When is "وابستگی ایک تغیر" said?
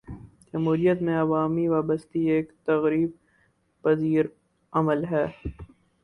1.67-3.07